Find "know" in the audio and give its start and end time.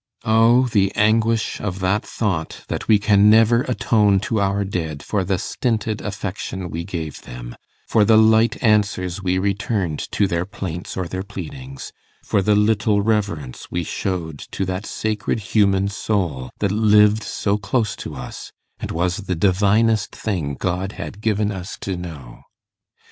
21.95-22.41